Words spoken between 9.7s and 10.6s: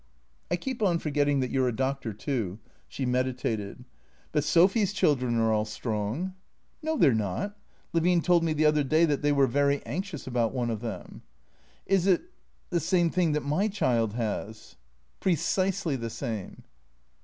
anxious about